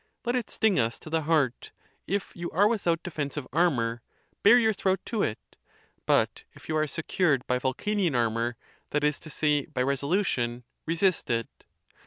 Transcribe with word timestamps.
Let 0.25 0.35
it 0.35 0.49
sting 0.49 0.79
us 0.79 0.97
to 0.97 1.11
the 1.11 1.21
heart: 1.29 1.71
if 2.07 2.35
you 2.35 2.49
are 2.49 2.67
with 2.67 2.87
out 2.87 3.03
defensive 3.03 3.47
armor, 3.53 4.01
bare 4.41 4.57
your 4.57 4.73
throat 4.73 4.99
to 5.05 5.21
it; 5.21 5.37
but 6.07 6.43
if 6.53 6.67
you 6.67 6.75
are 6.75 6.87
secured 6.87 7.45
by 7.45 7.59
Vulcanian 7.59 8.15
armor, 8.15 8.57
that 8.89 9.03
is 9.03 9.19
to 9.19 9.29
say 9.29 9.67
by 9.67 9.83
resolu 9.83 10.25
tion, 10.25 10.63
resist 10.87 11.29
it. 11.29 11.47